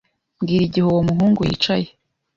[0.39, 1.87] Mbwira igihe uwo muhungu yicaye.